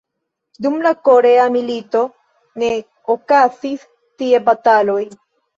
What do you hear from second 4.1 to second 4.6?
tie